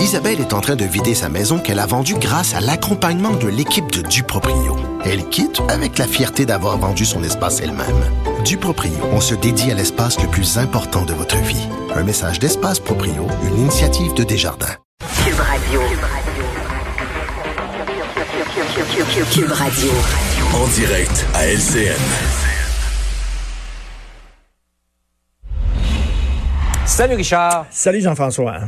Isabelle 0.00 0.40
est 0.40 0.54
en 0.54 0.62
train 0.62 0.76
de 0.76 0.84
vider 0.86 1.14
sa 1.14 1.28
maison 1.28 1.58
qu'elle 1.58 1.78
a 1.78 1.84
vendue 1.84 2.14
grâce 2.14 2.54
à 2.54 2.60
l'accompagnement 2.60 3.32
de 3.32 3.48
l'équipe 3.48 3.92
de 3.92 4.00
Duproprio. 4.00 4.74
Elle 5.04 5.28
quitte 5.28 5.60
avec 5.68 5.98
la 5.98 6.06
fierté 6.06 6.46
d'avoir 6.46 6.78
vendu 6.78 7.04
son 7.04 7.22
espace 7.22 7.60
elle-même. 7.60 8.02
Duproprio, 8.42 8.92
on 9.12 9.20
se 9.20 9.34
dédie 9.34 9.70
à 9.70 9.74
l'espace 9.74 10.18
le 10.20 10.26
plus 10.28 10.56
important 10.56 11.04
de 11.04 11.12
votre 11.12 11.36
vie. 11.36 11.68
Un 11.94 12.02
message 12.02 12.38
d'Espace 12.38 12.80
Proprio, 12.80 13.26
une 13.44 13.58
initiative 13.58 14.14
de 14.14 14.24
Desjardins. 14.24 14.74
Cube 15.22 15.38
Radio. 15.38 15.80
Cube 19.32 19.52
Radio. 19.52 19.90
En 20.54 20.66
direct 20.68 21.26
à 21.34 21.46
LCN. 21.46 22.00
Salut 26.86 27.16
Richard. 27.16 27.66
Salut 27.70 28.00
Jean-François. 28.00 28.60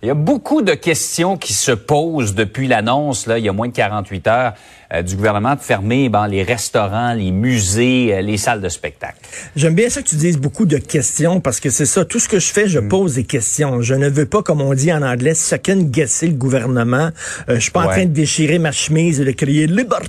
Il 0.00 0.06
y 0.06 0.10
a 0.12 0.14
beaucoup 0.14 0.62
de 0.62 0.74
questions 0.74 1.36
qui 1.36 1.52
se 1.52 1.72
posent 1.72 2.36
depuis 2.36 2.68
l'annonce, 2.68 3.26
là, 3.26 3.38
il 3.38 3.44
y 3.44 3.48
a 3.48 3.52
moins 3.52 3.66
de 3.66 3.72
48 3.72 4.26
heures, 4.28 4.54
du 5.02 5.16
gouvernement 5.16 5.54
de 5.54 5.60
fermer 5.60 6.08
ben, 6.08 6.26
les 6.28 6.42
restaurants, 6.42 7.12
les 7.12 7.30
musées, 7.30 8.14
euh, 8.14 8.22
les 8.22 8.38
salles 8.38 8.60
de 8.62 8.68
spectacle. 8.68 9.16
J'aime 9.54 9.74
bien 9.74 9.90
ça 9.90 10.02
que 10.02 10.08
tu 10.08 10.16
dises 10.16 10.38
beaucoup 10.38 10.64
de 10.64 10.78
questions 10.78 11.40
parce 11.40 11.60
que 11.60 11.68
c'est 11.70 11.84
ça. 11.86 12.04
Tout 12.04 12.18
ce 12.18 12.28
que 12.28 12.38
je 12.38 12.46
fais, 12.50 12.68
je 12.68 12.78
Mm. 12.78 12.88
pose 12.88 13.14
des 13.14 13.24
questions. 13.24 13.82
Je 13.82 13.94
ne 13.94 14.08
veux 14.08 14.26
pas, 14.26 14.42
comme 14.42 14.60
on 14.62 14.72
dit 14.74 14.92
en 14.92 15.02
anglais, 15.02 15.34
second 15.34 15.76
guesser 15.82 16.28
le 16.28 16.34
gouvernement. 16.34 17.10
Euh, 17.48 17.56
je 17.56 17.60
suis 17.60 17.70
pas 17.70 17.82
en 17.82 17.88
train 17.88 18.04
de 18.06 18.12
déchirer 18.12 18.58
ma 18.58 18.72
chemise 18.72 19.20
et 19.20 19.24
de 19.24 19.32
crier 19.32 19.66
liberté. 19.66 20.08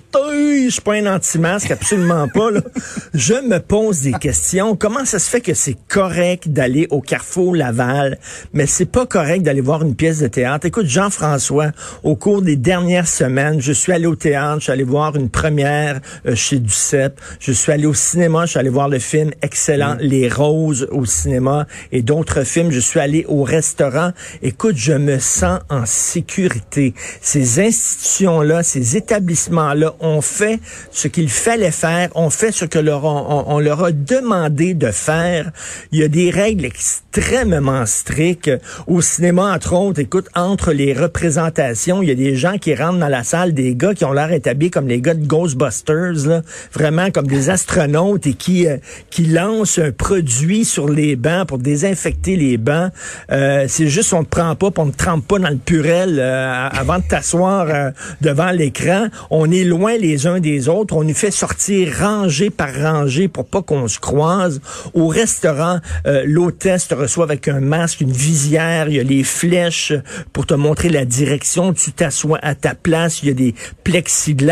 Je 0.66 0.70
suis 0.70 0.82
pas 0.82 0.94
un 0.94 1.08
anti-masque, 1.08 1.72
absolument 1.72 2.28
pas. 2.28 2.52
Là. 2.52 2.62
Je 3.14 3.34
me 3.34 3.60
pose 3.60 4.02
des 4.02 4.14
questions. 4.14 4.76
Comment 4.76 5.04
ça 5.06 5.20
se 5.20 5.30
fait 5.30 5.42
que 5.42 5.54
c'est 5.54 5.78
correct 5.88 6.48
d'aller 6.50 6.88
au 6.90 7.02
Carrefour 7.02 7.56
Laval, 7.56 8.18
mais 8.54 8.66
c'est 8.66 8.86
pas 8.86 9.06
correct 9.06 9.42
d'aller 9.42 9.62
voir 9.62 9.82
une 9.84 9.96
pièce 9.96 10.20
de 10.20 10.28
théâtre? 10.28 10.66
Écoute, 10.66 10.86
Jean-François, 10.88 11.72
au 12.04 12.16
cours 12.16 12.42
des 12.42 12.56
dernières 12.56 13.08
semaines, 13.08 13.60
je 13.62 13.74
suis 13.74 13.92
allé 13.92 14.06
au 14.06 14.16
théâtre, 14.16 14.60
suis 14.70 14.74
allé 14.74 14.84
voir 14.84 15.16
une 15.16 15.30
première 15.30 16.00
euh, 16.28 16.36
chez 16.36 16.60
Duceppe, 16.60 17.20
je 17.40 17.52
suis 17.52 17.72
allé 17.72 17.88
au 17.88 17.94
cinéma, 17.96 18.46
je 18.46 18.52
suis 18.52 18.60
allé 18.60 18.70
voir 18.70 18.88
le 18.88 19.00
film 19.00 19.32
excellent 19.42 19.96
Les 20.00 20.30
Roses 20.30 20.88
au 20.92 21.06
cinéma 21.06 21.66
et 21.92 22.02
d'autres 22.04 22.44
films. 22.44 22.70
Je 22.72 22.80
suis 22.80 23.00
allé 23.00 23.26
au 23.28 23.42
restaurant. 23.44 24.12
Écoute, 24.44 24.76
je 24.78 24.94
me 24.94 25.18
sens 25.18 25.60
en 25.70 25.86
sécurité. 25.88 26.94
Ces 27.22 27.60
institutions-là, 27.60 28.62
ces 28.62 28.96
établissements-là 28.98 29.96
ont 30.02 30.22
fait 30.22 30.60
ce 30.92 31.08
qu'il 31.08 31.30
fallait 31.30 31.72
faire, 31.72 32.10
ont 32.16 32.30
fait 32.30 32.52
ce 32.52 32.66
que 32.66 32.78
leur 32.80 33.06
on, 33.06 33.26
on- 33.48 33.56
on 33.56 33.60
leur 33.60 33.84
a 33.84 33.92
demandé 33.92 34.74
de 34.76 34.92
faire. 34.92 35.52
Il 35.92 36.00
y 36.00 36.04
a 36.04 36.08
des 36.10 36.30
règles 36.30 36.66
extrêmement 36.66 37.86
strictes. 37.88 38.52
Au 38.86 39.02
cinéma, 39.02 39.54
entre 39.56 39.74
autres, 39.74 40.00
écoute, 40.00 40.28
entre 40.36 40.72
les 40.74 40.94
représentations, 40.94 42.04
il 42.04 42.10
y 42.10 42.12
a 42.12 42.16
des 42.16 42.36
gens 42.36 42.58
qui 42.58 42.76
rentrent 42.76 43.00
dans 43.00 43.08
la 43.08 43.24
salle, 43.24 43.54
des 43.54 43.74
gars 43.76 43.94
qui 43.94 44.06
ont 44.06 44.12
l'air 44.14 44.32
établis 44.32 44.59
comme 44.68 44.88
les 44.88 45.00
gars 45.00 45.14
de 45.14 45.26
Ghostbusters, 45.26 46.28
là, 46.28 46.42
vraiment 46.74 47.10
comme 47.12 47.28
des 47.28 47.50
astronautes 47.50 48.28
et 48.28 48.34
qui 48.34 48.68
euh, 48.68 48.78
qui 49.10 49.26
lancent 49.26 49.80
un 49.80 49.92
produit 49.92 50.66
sur 50.66 50.90
les 50.90 51.16
bancs 51.16 51.48
pour 51.48 51.58
désinfecter 51.58 52.36
les 52.36 52.58
bancs. 52.58 52.92
Euh, 53.32 53.66
c'est 53.70 53.88
juste 53.88 54.14
on 54.14 54.20
ne 54.20 54.26
prend 54.26 54.56
pas, 54.56 54.70
on 54.78 54.86
ne 54.86 54.92
trempe 54.92 55.28
pas 55.28 55.40
dans 55.40 55.50
le 55.50 55.58
purel 55.58 56.18
euh, 56.20 56.68
avant 56.72 56.98
de 56.98 57.04
t'asseoir 57.04 57.68
euh, 57.70 57.92
devant 58.22 58.52
l'écran. 58.52 59.08
On 59.30 59.50
est 59.52 59.64
loin 59.64 59.98
les 59.98 60.28
uns 60.28 60.40
des 60.40 60.68
autres. 60.68 60.96
On 60.96 61.04
nous 61.04 61.14
fait 61.14 61.32
sortir 61.32 61.94
rangée 62.00 62.50
par 62.50 62.74
rangée 62.74 63.28
pour 63.28 63.46
pas 63.46 63.62
qu'on 63.62 63.88
se 63.88 64.00
croise. 64.00 64.62
Au 64.94 65.08
restaurant, 65.08 65.80
euh, 66.08 66.24
l'hôtesse 66.26 66.88
te 66.88 66.96
reçoit 66.96 67.26
avec 67.26 67.48
un 67.48 67.60
masque, 67.60 68.02
une 68.02 68.12
visière. 68.12 68.90
Il 68.90 68.96
y 68.96 69.00
a 69.00 69.04
les 69.04 69.24
flèches 69.24 69.94
pour 70.34 70.46
te 70.46 70.54
montrer 70.54 70.90
la 70.90 71.06
direction. 71.06 71.74
Tu 71.74 71.92
t'assois 71.92 72.40
à 72.42 72.56
ta 72.56 72.76
place. 72.76 73.22
Il 73.22 73.28
y 73.28 73.32
a 73.32 73.36
des 73.36 73.54
plexiglas. 73.84 74.49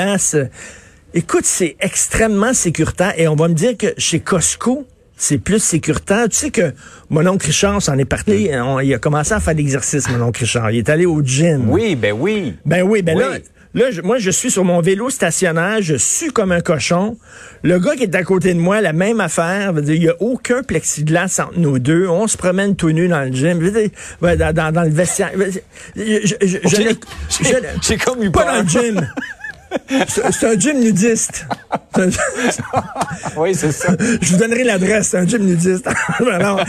Écoute, 1.14 1.46
c'est 1.46 1.76
extrêmement 1.80 2.54
sécuritaire. 2.54 3.14
Et 3.18 3.28
on 3.28 3.36
va 3.36 3.48
me 3.48 3.54
dire 3.54 3.76
que 3.78 3.88
chez 3.98 4.20
Costco, 4.20 4.86
c'est 5.16 5.40
plus 5.40 5.60
sécuritaire. 5.64 6.30
Tu 6.30 6.36
sais 6.36 6.52
que 6.52 6.74
mon 7.10 7.26
oncle 7.26 7.48
Richard 7.48 7.82
s'en 7.82 7.98
est 7.98 8.06
parti. 8.06 8.50
On- 8.54 8.80
il 8.80 8.94
a 8.94 9.00
commencé 9.00 9.34
à 9.34 9.40
faire 9.40 9.56
l'exercice, 9.56 10.08
mon 10.10 10.22
oncle 10.22 10.42
Richard. 10.42 10.70
Il 10.72 10.78
est 10.78 10.90
allé 10.90 11.06
au 11.08 11.22
gym. 11.24 11.70
Oui, 11.70 11.96
ben 11.96 12.14
oui. 12.14 12.56
Ben 12.66 12.84
oui, 12.84 13.02
ben 13.02 13.18
Oui. 13.18 13.24
là, 13.24 13.38
là 13.74 13.90
je- 13.92 14.02
moi, 14.02 14.20
je 14.20 14.30
suis 14.30 14.52
sur 14.52 14.64
mon 14.64 14.80
vélo 14.82 15.10
stationnaire, 15.10 15.82
je 15.82 15.96
suis 15.96 16.32
comme 16.32 16.52
un 16.52 16.62
cochon. 16.62 17.18
Le 17.64 17.80
gars 17.80 17.96
qui 17.96 18.04
est 18.04 18.14
à 18.16 18.22
côté 18.24 18.54
de 18.54 18.60
moi, 18.60 18.80
la 18.82 18.94
même 18.94 19.20
affaire. 19.20 19.74
veut 19.74 19.82
dire, 19.82 19.96
Il 19.96 20.02
n'y 20.02 20.10
a 20.10 20.16
aucun 20.22 20.62
plexiglas 20.62 21.40
entre 21.42 21.58
nous 21.58 21.80
deux. 21.80 22.08
On 22.08 22.28
se 22.28 22.38
promène 22.38 22.76
tout 22.76 22.92
nu 22.92 23.08
dans 23.08 23.22
le 23.24 23.32
gym. 23.32 23.58
Dire, 23.60 23.90
dans, 24.22 24.54
dans- 24.54 24.72
dans 24.72 24.84
le 24.84 24.90
vestiaire. 24.92 25.32
J'ai- 25.96 27.98
comme 27.98 28.22
eu 28.22 28.30
Pas 28.30 28.44
peur. 28.44 28.54
dans 28.54 28.62
le 28.62 28.68
gym. 28.68 29.10
C'est 30.08 30.46
un 30.48 30.58
gym 30.58 30.80
nudiste. 30.80 31.46
Un- 31.96 32.10
Oui, 33.38 33.54
c'est 33.56 33.72
ça. 33.72 33.96
je 34.22 34.32
vous 34.32 34.38
donnerai 34.38 34.64
l'adresse, 34.64 35.10
c'est 35.10 35.18
un 35.18 35.26
gym 35.28 35.44
nudiste. 35.46 35.88
Alors, 36.32 36.62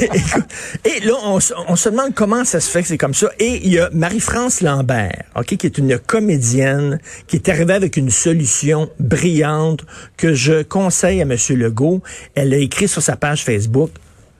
écoute, 0.00 0.44
et 0.84 1.00
là, 1.04 1.14
on, 1.24 1.40
se- 1.40 1.52
on 1.68 1.76
se 1.76 1.88
demande 1.88 2.14
comment 2.14 2.44
ça 2.44 2.60
se 2.60 2.70
fait 2.70 2.82
que 2.82 2.88
c'est 2.88 2.98
comme 2.98 3.14
ça. 3.14 3.28
Et 3.38 3.60
il 3.66 3.72
y 3.72 3.78
a 3.78 3.90
Marie-France 3.92 4.60
Lambert, 4.60 5.24
ok, 5.36 5.56
qui 5.56 5.66
est 5.66 5.78
une 5.78 5.98
comédienne, 5.98 7.00
qui 7.26 7.36
est 7.36 7.48
arrivée 7.48 7.74
avec 7.74 7.96
une 7.96 8.10
solution 8.10 8.90
brillante 9.00 9.84
que 10.16 10.34
je 10.34 10.62
conseille 10.62 11.20
à 11.20 11.24
M. 11.24 11.36
Legault. 11.50 12.02
Elle 12.34 12.52
a 12.54 12.58
écrit 12.58 12.88
sur 12.88 13.02
sa 13.02 13.16
page 13.16 13.44
Facebook, 13.44 13.90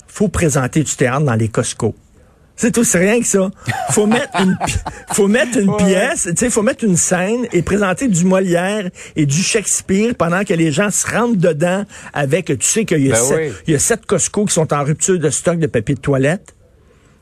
faut 0.06 0.28
présenter 0.28 0.82
du 0.82 0.94
théâtre 0.94 1.24
dans 1.24 1.34
les 1.34 1.48
Costco. 1.48 1.94
C'est 2.56 2.82
c'est 2.84 2.98
rien 2.98 3.20
que 3.20 3.26
ça. 3.26 3.50
Faut 3.90 4.06
mettre 4.06 4.40
une, 4.40 4.56
faut 5.12 5.26
mettre 5.26 5.58
une 5.58 5.76
pièce, 5.76 6.28
tu 6.30 6.36
sais, 6.36 6.50
faut 6.50 6.62
mettre 6.62 6.84
une 6.84 6.96
scène 6.96 7.46
et 7.52 7.62
présenter 7.62 8.08
du 8.08 8.24
Molière 8.24 8.88
et 9.16 9.26
du 9.26 9.42
Shakespeare 9.42 10.14
pendant 10.16 10.44
que 10.44 10.54
les 10.54 10.70
gens 10.70 10.90
se 10.90 11.06
rentrent 11.06 11.36
dedans 11.36 11.84
avec, 12.12 12.46
tu 12.46 12.66
sais 12.66 12.84
qu'il 12.84 13.06
y 13.06 13.12
a, 13.12 13.16
Ben 13.16 13.36
oui. 13.66 13.72
y 13.72 13.74
a 13.74 13.78
sept 13.78 14.06
Costco 14.06 14.44
qui 14.44 14.54
sont 14.54 14.72
en 14.72 14.84
rupture 14.84 15.18
de 15.18 15.30
stock 15.30 15.58
de 15.58 15.66
papier 15.66 15.94
de 15.96 16.00
toilette. 16.00 16.54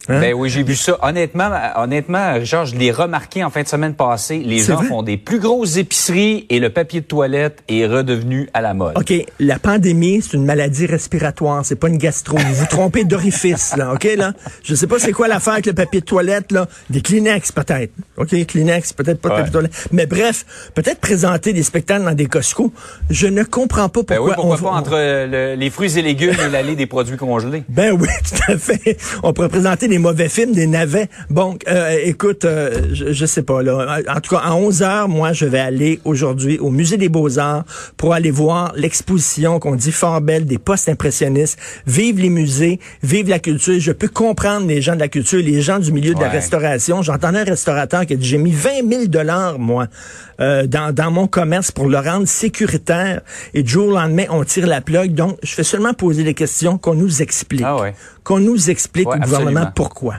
Hein? 0.09 0.21
Ben 0.21 0.35
oui, 0.35 0.51
j'ai 0.51 0.63
vu 0.65 0.75
ça. 0.75 0.99
Honnêtement, 1.03 1.51
honnêtement, 1.77 2.35
Richard, 2.35 2.67
je 2.67 2.75
l'ai 2.77 2.91
remarqué 2.91 3.45
en 3.45 3.51
fin 3.51 3.63
de 3.63 3.69
semaine 3.69 3.95
passée. 3.95 4.39
Les 4.39 4.59
gens 4.59 4.77
vrai? 4.77 4.87
font 4.87 5.03
des 5.03 5.17
plus 5.17 5.39
grosses 5.39 5.77
épiceries 5.77 6.47
et 6.51 6.59
le 6.59 6.71
papier 6.71 7.01
de 7.01 7.07
toilette 7.07 7.63
est 7.69 7.87
redevenu 7.87 8.49
à 8.53 8.61
la 8.63 8.75
mode. 8.75 8.99
OK, 8.99 9.13
la 9.39 9.59
pandémie, 9.59 10.21
c'est 10.23 10.37
une 10.37 10.45
maladie 10.45 10.87
respiratoire, 10.87 11.65
c'est 11.65 11.77
pas 11.77 11.89
une 11.89 11.99
gastro. 11.99 12.37
Vous 12.37 12.55
vous 12.55 12.67
trompez 12.67 13.05
d'orifice, 13.13 13.77
là, 13.77 13.93
OK, 13.95 14.09
là? 14.17 14.33
Je 14.65 14.75
sais 14.75 14.87
pas 14.87 14.99
c'est 14.99 15.13
quoi 15.13 15.29
l'affaire 15.29 15.53
avec 15.55 15.67
le 15.67 15.73
papier 15.73 16.01
de 16.01 16.07
toilette, 16.07 16.51
là. 16.53 16.67
Des 16.91 17.01
Kleenex, 17.01 17.53
peut-être. 17.53 17.93
OK, 18.17 18.47
Kleenex, 18.47 18.93
peut-être 18.93 19.21
pas 19.21 19.29
de 19.29 19.34
Ouais. 19.34 19.39
papier 19.41 19.51
de 19.51 19.53
toilette. 19.53 19.89
Mais 19.93 20.07
bref, 20.07 20.45
peut-être 20.75 20.99
présenter 21.01 21.53
des 21.53 21.63
spectacles 21.63 22.05
dans 22.05 22.15
des 22.15 22.27
Costco. 22.27 22.73
Je 23.09 23.29
ne 23.29 23.45
comprends 23.45 23.89
pas 23.89 24.01
Ben 24.03 24.17
pourquoi 24.17 24.25
oui, 24.27 24.34
pourquoi 24.34 24.57
on- 24.57 24.73
pas 24.73 24.77
entre 24.79 24.95
euh, 24.95 25.55
le- 25.55 25.61
les 25.61 25.71
fruits 25.71 25.97
et 25.99 26.03
légumes 26.03 26.34
et 26.45 26.51
l'allée 26.51 26.75
des 26.77 26.87
produits 26.87 27.17
congelés. 27.17 27.63
Ben 27.69 27.93
oui, 27.93 28.09
tout 28.29 28.53
à 28.53 28.59
fait. 28.59 28.97
On 29.23 29.33
pourrait 29.33 29.49
présenter 29.49 29.89
des 29.92 29.98
mauvais 29.98 30.30
films, 30.30 30.53
des 30.53 30.66
navets. 30.66 31.08
Bon, 31.28 31.58
euh, 31.69 31.98
écoute, 32.03 32.47
euh, 32.47 32.88
je, 32.94 33.12
je 33.12 33.26
sais 33.26 33.42
pas 33.42 33.62
là. 33.62 33.98
En 34.08 34.20
tout 34.20 34.34
cas, 34.34 34.41
à 34.42 34.54
11 34.54 34.82
heures, 34.82 35.06
moi, 35.06 35.34
je 35.34 35.44
vais 35.44 35.58
aller 35.58 36.00
aujourd'hui 36.06 36.58
au 36.58 36.70
Musée 36.70 36.97
des 36.97 37.10
Beaux-Arts 37.10 37.64
pour 37.98 38.14
aller 38.14 38.30
voir 38.30 38.72
l'exposition 38.75 39.58
qu'on 39.58 39.75
dit 39.76 39.92
fort 39.92 40.22
belle 40.22 40.47
des 40.47 40.56
postes 40.56 40.88
impressionnistes. 40.88 41.58
Vive 41.86 42.19
les 42.20 42.30
musées, 42.30 42.80
vive 43.03 43.28
la 43.28 43.38
culture. 43.38 43.78
Je 43.78 43.92
peux 43.92 44.08
comprendre 44.08 44.66
les 44.66 44.80
gens 44.80 44.94
de 44.94 45.00
la 45.00 45.08
culture, 45.08 45.42
les 45.42 45.60
gens 45.60 45.78
du 45.78 45.92
milieu 45.92 46.14
de 46.14 46.20
la 46.20 46.30
restauration. 46.30 47.03
J'entendais 47.03 47.41
un 47.41 47.44
restaurateur 47.44 48.06
qui 48.06 48.14
a 48.14 48.16
dit, 48.16 48.26
j'ai 48.26 48.38
mis 48.38 48.53
20 48.53 48.88
000 48.88 49.04
dollars, 49.09 49.59
moi, 49.59 49.88
euh, 50.41 50.66
dans, 50.66 50.94
dans 50.94 51.10
mon 51.10 51.26
commerce 51.26 51.70
pour 51.70 51.86
le 51.86 51.98
rendre 51.98 52.26
sécuritaire. 52.26 53.20
Et 53.53 53.62
du 53.62 53.70
jour 53.70 53.88
au 53.88 53.92
lendemain, 53.92 54.24
on 54.30 54.42
tire 54.42 54.66
la 54.66 54.80
plug. 54.80 55.12
Donc, 55.12 55.36
je 55.42 55.53
fais 55.53 55.64
seulement 55.64 55.92
poser 55.92 56.24
des 56.24 56.32
questions 56.34 56.78
qu'on 56.78 56.94
nous 56.94 57.20
explique. 57.20 57.60
Ah 57.62 57.76
ouais. 57.78 57.94
Qu'on 58.24 58.38
nous 58.38 58.70
explique 58.70 59.09
Ouais, 59.09 59.16
au 59.16 59.20
gouvernement 59.20 59.48
absolument. 59.50 59.72
Pourquoi? 59.82 60.15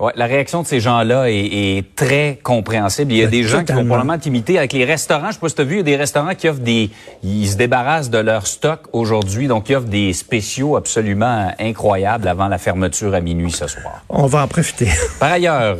Ouais, 0.00 0.12
la 0.16 0.26
réaction 0.26 0.62
de 0.62 0.66
ces 0.66 0.80
gens-là 0.80 1.30
est, 1.30 1.36
est 1.36 1.94
très 1.94 2.40
compréhensible. 2.42 3.12
Il 3.12 3.18
y 3.18 3.22
a 3.22 3.26
Ben, 3.26 3.30
des 3.30 3.44
gens 3.44 3.64
qui 3.64 3.72
vont 3.72 3.86
probablement 3.86 4.18
t'imiter 4.18 4.58
avec 4.58 4.72
les 4.72 4.84
restaurants. 4.84 5.28
Je 5.28 5.34
sais 5.34 5.38
pas 5.38 5.48
si 5.48 5.54
tu 5.54 5.60
as 5.60 5.64
vu, 5.64 5.74
il 5.76 5.78
y 5.78 5.80
a 5.80 5.84
des 5.84 5.96
restaurants 5.96 6.34
qui 6.34 6.48
offrent 6.48 6.60
des... 6.60 6.90
Ils 7.22 7.48
se 7.48 7.56
débarrassent 7.56 8.10
de 8.10 8.18
leur 8.18 8.48
stock 8.48 8.80
aujourd'hui, 8.92 9.46
donc 9.46 9.68
ils 9.68 9.76
offrent 9.76 9.86
des 9.86 10.12
spéciaux 10.12 10.76
absolument 10.76 11.52
incroyables 11.58 12.26
avant 12.26 12.48
la 12.48 12.58
fermeture 12.58 13.14
à 13.14 13.20
minuit 13.20 13.52
ce 13.52 13.68
soir. 13.68 14.02
On 14.08 14.26
va 14.26 14.42
en 14.42 14.48
profiter. 14.48 14.88
Par 15.20 15.30
ailleurs, 15.30 15.76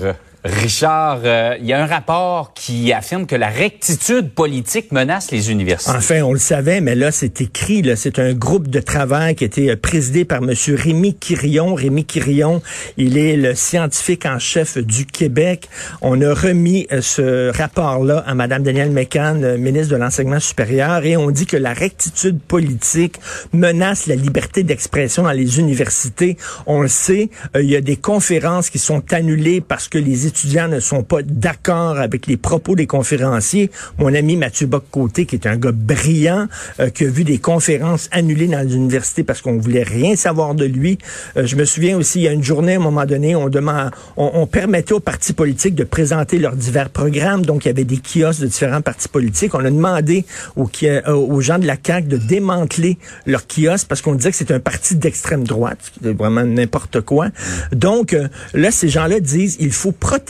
Richard, 0.46 1.22
euh, 1.24 1.56
il 1.60 1.66
y 1.66 1.72
a 1.72 1.82
un 1.82 1.86
rapport 1.86 2.54
qui 2.54 2.92
affirme 2.92 3.26
que 3.26 3.34
la 3.34 3.48
rectitude 3.48 4.30
politique 4.30 4.92
menace 4.92 5.30
les 5.32 5.50
universités. 5.50 5.96
Enfin, 5.96 6.22
on 6.22 6.32
le 6.32 6.38
savait, 6.38 6.80
mais 6.80 6.94
là, 6.94 7.10
c'est 7.10 7.40
écrit. 7.40 7.82
Là, 7.82 7.96
c'est 7.96 8.18
un 8.18 8.32
groupe 8.32 8.68
de 8.68 8.80
travail 8.80 9.34
qui 9.34 9.44
été 9.44 9.70
euh, 9.70 9.76
présidé 9.76 10.24
par 10.24 10.38
M. 10.38 10.52
Rémi 10.68 11.14
Quirion. 11.14 11.74
Rémi 11.74 12.04
Quirion, 12.04 12.62
il 12.96 13.18
est 13.18 13.36
le 13.36 13.54
scientifique 13.54 14.24
en 14.24 14.38
chef 14.38 14.78
du 14.78 15.04
Québec. 15.04 15.68
On 16.00 16.20
a 16.22 16.32
remis 16.32 16.86
euh, 16.92 17.00
ce 17.02 17.50
rapport-là 17.56 18.22
à 18.26 18.34
Mme 18.34 18.62
Danielle 18.62 18.92
McCann, 18.92 19.56
ministre 19.56 19.92
de 19.92 19.96
l'Enseignement 19.96 20.40
supérieur, 20.40 21.04
et 21.04 21.16
on 21.16 21.30
dit 21.30 21.46
que 21.46 21.56
la 21.56 21.72
rectitude 21.72 22.40
politique 22.40 23.16
menace 23.52 24.06
la 24.06 24.14
liberté 24.14 24.62
d'expression 24.62 25.24
dans 25.24 25.32
les 25.32 25.58
universités. 25.58 26.36
On 26.66 26.82
le 26.82 26.88
sait, 26.88 27.30
il 27.54 27.68
y 27.68 27.76
a 27.76 27.80
des 27.80 27.96
conférences 27.96 28.70
qui 28.70 28.78
sont 28.78 29.02
annulées 29.12 29.60
parce 29.60 29.88
que 29.88 29.98
les 29.98 30.26
étudiants 30.26 30.35
ne 30.44 30.80
sont 30.80 31.02
pas 31.02 31.22
d'accord 31.22 31.98
avec 31.98 32.26
les 32.26 32.36
propos 32.36 32.74
des 32.74 32.86
conférenciers. 32.86 33.70
Mon 33.98 34.14
ami 34.14 34.36
Mathieu 34.36 34.66
Bock-Côté, 34.66 35.26
qui 35.26 35.36
est 35.36 35.46
un 35.46 35.56
gars 35.56 35.72
brillant, 35.72 36.46
euh, 36.80 36.90
qui 36.90 37.04
a 37.04 37.08
vu 37.08 37.24
des 37.24 37.38
conférences 37.38 38.08
annulées 38.12 38.46
dans 38.46 38.60
les 38.66 38.74
universités 38.74 39.24
parce 39.24 39.40
qu'on 39.40 39.58
voulait 39.58 39.82
rien 39.82 40.16
savoir 40.16 40.54
de 40.54 40.64
lui. 40.64 40.98
Euh, 41.36 41.46
je 41.46 41.56
me 41.56 41.64
souviens 41.64 41.96
aussi, 41.96 42.20
il 42.20 42.22
y 42.22 42.28
a 42.28 42.32
une 42.32 42.42
journée, 42.42 42.74
à 42.74 42.76
un 42.76 42.82
moment 42.82 43.06
donné, 43.06 43.34
on, 43.34 43.48
demande, 43.48 43.90
on, 44.16 44.46
permettait 44.46 44.92
aux 44.92 45.00
partis 45.00 45.32
politiques 45.32 45.74
de 45.74 45.84
présenter 45.84 46.38
leurs 46.38 46.56
divers 46.56 46.90
programmes. 46.90 47.44
Donc, 47.44 47.64
il 47.64 47.68
y 47.68 47.70
avait 47.70 47.84
des 47.84 47.98
kiosques 47.98 48.40
de 48.40 48.46
différents 48.46 48.82
partis 48.82 49.08
politiques. 49.08 49.54
On 49.54 49.64
a 49.64 49.70
demandé 49.70 50.24
aux, 50.56 50.68
euh, 50.82 51.12
aux 51.12 51.40
gens 51.40 51.58
de 51.58 51.66
la 51.66 51.76
CAQ 51.82 52.08
de 52.08 52.16
démanteler 52.16 52.98
leurs 53.26 53.46
kiosques 53.46 53.88
parce 53.88 54.02
qu'on 54.02 54.14
disait 54.14 54.30
que 54.30 54.36
c'est 54.36 54.50
un 54.50 54.60
parti 54.60 54.96
d'extrême 54.96 55.44
droite, 55.44 55.92
vraiment 56.02 56.44
n'importe 56.44 57.00
quoi. 57.00 57.28
Donc, 57.72 58.16
là, 58.54 58.70
ces 58.70 58.88
gens-là 58.88 59.20
disent, 59.20 59.56
il 59.60 59.72
faut 59.72 59.92
protéger 59.92 60.25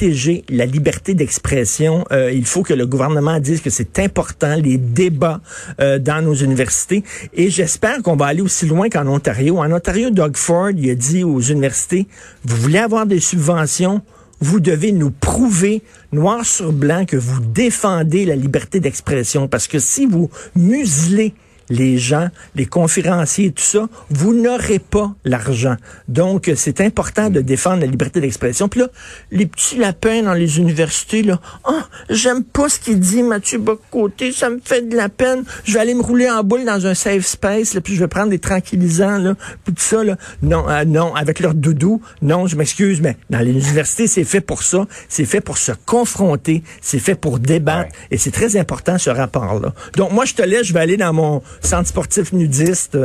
la 0.51 0.67
liberté 0.67 1.15
d'expression. 1.15 2.05
Euh, 2.13 2.31
il 2.33 2.45
faut 2.45 2.63
que 2.63 2.75
le 2.75 2.87
gouvernement 2.87 3.41
dise 3.41 3.61
que 3.61 3.71
c'est 3.71 3.99
important, 3.99 4.57
les 4.57 4.79
débats 4.79 5.41
euh, 5.81 5.99
dans 5.99 6.23
nos 6.23 6.35
universités. 6.35 7.03
Et 7.35 7.51
j'espère 7.51 8.03
qu'on 8.03 8.17
va 8.17 8.27
aller 8.27 8.43
aussi 8.43 8.67
loin 8.67 8.89
qu'en 8.89 9.07
Ontario. 9.07 9.59
En 9.59 9.73
Ontario, 9.73 10.11
Doug 10.11 10.37
Ford, 10.37 10.71
il 10.71 10.91
a 10.91 10.95
dit 10.95 11.25
aux 11.25 11.41
universités, 11.41 12.07
vous 12.45 12.57
voulez 12.57 12.79
avoir 12.79 13.07
des 13.07 13.21
subventions, 13.21 14.03
vous 14.41 14.61
devez 14.61 14.93
nous 14.93 15.11
prouver 15.11 15.83
noir 16.13 16.45
sur 16.45 16.73
blanc 16.73 17.05
que 17.07 17.17
vous 17.17 17.41
défendez 17.41 18.27
la 18.27 18.37
liberté 18.37 18.81
d'expression. 18.81 19.49
Parce 19.49 19.67
que 19.67 19.79
si 19.79 20.07
vous 20.07 20.31
muselez 20.55 21.35
les 21.69 21.99
gens, 21.99 22.29
les 22.55 22.67
conférenciers, 22.67 23.51
tout 23.53 23.63
ça, 23.63 23.89
vous 24.11 24.35
n'aurez 24.35 24.79
pas 24.79 25.15
l'argent. 25.25 25.77
Donc, 26.09 26.51
c'est 26.57 26.81
important 26.81 27.31
de 27.31 27.41
défendre 27.41 27.81
la 27.81 27.87
liberté 27.87 28.21
d'expression. 28.21 28.69
Puis 28.69 28.81
là, 28.81 28.89
les 29.31 29.47
petits 29.47 29.77
lapins 29.77 30.23
dans 30.23 30.35
les 30.35 30.59
universités, 30.59 31.23
là, 31.23 31.41
oh, 31.69 31.81
j'aime 32.11 32.45
pas 32.45 32.69
ce 32.69 32.79
qu'il 32.79 33.01
dit 33.01 33.23
Mathieu 33.23 33.59
Bocoté, 33.59 34.33
ça 34.33 34.51
me 34.51 34.59
fait 34.63 34.83
de 34.83 34.97
la 34.97 35.09
peine. 35.09 35.45
Je 35.65 35.75
vais 35.75 35.81
aller 35.81 35.95
me 35.95 36.03
rouler 36.03 36.31
en 36.31 36.43
boule 36.43 36.65
dans 36.65 36.87
un 36.87 36.95
safe 36.95 37.27
space, 37.27 37.75
là, 37.75 37.81
puis 37.81 37.95
je 37.95 38.01
vais 38.01 38.09
prendre 38.09 38.31
des 38.31 38.39
tranquillisants, 38.39 39.19
là, 39.19 39.35
puis 39.65 39.75
tout 39.75 39.83
ça, 39.83 40.05
là. 40.05 40.17
Non, 40.43 40.69
euh, 40.69 40.85
non, 40.85 41.15
avec 41.15 41.41
leur 41.41 41.55
doudou, 41.55 42.01
non, 42.23 42.47
je 42.47 42.57
m'excuse, 42.57 43.01
mais 43.01 43.17
dans 43.31 43.41
les 43.41 43.53
universités, 43.53 44.07
c'est 44.07 44.25
fait 44.25 44.41
pour 44.41 44.63
ça. 44.63 44.87
C'est 45.09 45.25
fait 45.25 45.41
pour 45.41 45.59
se 45.59 45.73
confronter, 45.85 46.63
c'est 46.81 46.99
fait 46.99 47.15
pour 47.15 47.39
débattre, 47.39 47.91
et 48.11 48.19
c'est 48.19 48.31
très 48.31 48.57
important, 48.57 48.99
ce 48.99 49.11
rapport-là. 49.11 49.73
Donc, 49.97 50.13
moi, 50.13 50.25
je 50.25 50.35
te 50.35 50.43
laisse, 50.43 50.67
je 50.67 50.73
vais 50.73 50.81
aller 50.81 50.97
dans 50.97 51.13
mon 51.13 51.43
centre 51.61 51.89
sportif 51.89 52.33
nudiste. 52.33 52.99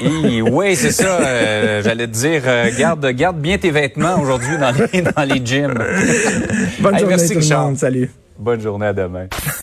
oui, 0.00 0.76
c'est 0.76 0.92
ça. 0.92 1.20
Euh, 1.20 1.82
j'allais 1.82 2.06
te 2.06 2.12
dire, 2.12 2.42
euh, 2.46 2.70
garde, 2.78 3.06
garde 3.10 3.38
bien 3.38 3.58
tes 3.58 3.70
vêtements 3.70 4.20
aujourd'hui 4.20 4.56
dans 4.58 4.72
les, 4.72 5.02
dans 5.02 5.22
les 5.22 5.44
gyms. 5.44 5.78
Bonne 6.80 6.98
journée 6.98 7.28
tout 7.28 7.38
le 7.38 7.56
monde. 7.56 7.78
Salut. 7.78 8.10
Bonne 8.38 8.60
journée 8.60 8.86
à 8.86 8.92
demain. 8.92 9.26